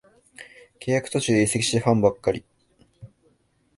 [0.79, 2.43] 契約途中で移籍してファンはがっかり